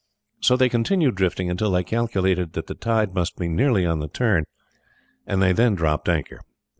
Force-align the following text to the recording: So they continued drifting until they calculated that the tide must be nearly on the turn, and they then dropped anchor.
So 0.39 0.57
they 0.57 0.67
continued 0.67 1.13
drifting 1.13 1.51
until 1.51 1.69
they 1.69 1.83
calculated 1.83 2.53
that 2.53 2.65
the 2.65 2.73
tide 2.73 3.13
must 3.13 3.37
be 3.37 3.47
nearly 3.47 3.85
on 3.85 3.99
the 3.99 4.07
turn, 4.07 4.45
and 5.27 5.43
they 5.43 5.53
then 5.53 5.75
dropped 5.75 6.09
anchor. 6.09 6.39